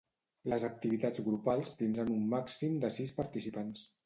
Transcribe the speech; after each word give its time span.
Les 0.53 0.63
activitats 0.69 1.21
grupals 1.27 1.75
tindran 1.83 2.09
un 2.17 2.25
màxim 2.33 2.81
de 2.87 2.93
sis 2.97 3.15
participants. 3.21 3.87